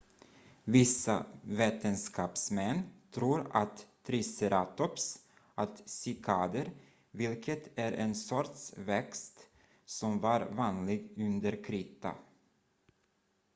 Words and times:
vissa 0.63 1.25
vetenskapsmän 1.57 2.83
tror 3.11 3.47
att 3.53 3.85
triceratops 4.03 5.19
åt 5.57 5.83
cykader 5.85 6.71
vilket 7.11 7.79
är 7.79 7.91
en 7.91 8.15
sorts 8.15 8.73
växt 8.77 9.47
som 9.85 10.19
var 10.19 10.45
vanlig 10.51 11.13
under 11.17 11.63
krita 11.63 12.15